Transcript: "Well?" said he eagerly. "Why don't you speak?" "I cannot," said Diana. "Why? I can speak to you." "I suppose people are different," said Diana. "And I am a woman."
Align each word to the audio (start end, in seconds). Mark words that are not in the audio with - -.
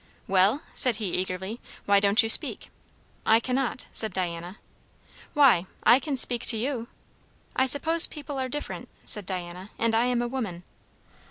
"Well?" 0.27 0.63
said 0.73 0.95
he 0.95 1.13
eagerly. 1.13 1.59
"Why 1.85 1.99
don't 1.99 2.23
you 2.23 2.27
speak?" 2.27 2.71
"I 3.23 3.39
cannot," 3.39 3.85
said 3.91 4.13
Diana. 4.15 4.57
"Why? 5.35 5.67
I 5.83 5.99
can 5.99 6.17
speak 6.17 6.43
to 6.47 6.57
you." 6.57 6.87
"I 7.55 7.67
suppose 7.67 8.07
people 8.07 8.39
are 8.39 8.49
different," 8.49 8.89
said 9.05 9.27
Diana. 9.27 9.69
"And 9.77 9.93
I 9.93 10.05
am 10.05 10.23
a 10.23 10.27
woman." 10.27 10.63